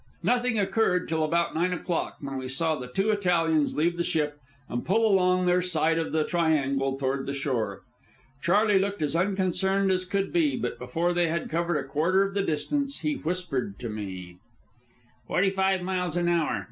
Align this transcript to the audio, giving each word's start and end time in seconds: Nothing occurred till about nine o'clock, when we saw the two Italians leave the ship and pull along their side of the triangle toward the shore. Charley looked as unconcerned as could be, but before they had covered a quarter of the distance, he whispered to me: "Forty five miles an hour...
Nothing 0.23 0.57
occurred 0.57 1.07
till 1.07 1.23
about 1.23 1.53
nine 1.53 1.71
o'clock, 1.73 2.17
when 2.21 2.35
we 2.39 2.47
saw 2.47 2.75
the 2.75 2.87
two 2.87 3.11
Italians 3.11 3.77
leave 3.77 3.97
the 3.97 4.03
ship 4.03 4.39
and 4.67 4.83
pull 4.83 5.07
along 5.07 5.45
their 5.45 5.61
side 5.61 5.99
of 5.99 6.11
the 6.11 6.23
triangle 6.25 6.97
toward 6.97 7.27
the 7.27 7.35
shore. 7.35 7.83
Charley 8.41 8.79
looked 8.79 9.03
as 9.03 9.15
unconcerned 9.15 9.91
as 9.91 10.03
could 10.05 10.33
be, 10.33 10.57
but 10.57 10.79
before 10.79 11.13
they 11.13 11.27
had 11.27 11.51
covered 11.51 11.77
a 11.77 11.87
quarter 11.87 12.23
of 12.23 12.33
the 12.33 12.41
distance, 12.41 13.01
he 13.01 13.13
whispered 13.13 13.77
to 13.77 13.89
me: 13.89 14.37
"Forty 15.27 15.51
five 15.51 15.83
miles 15.83 16.17
an 16.17 16.27
hour... 16.29 16.59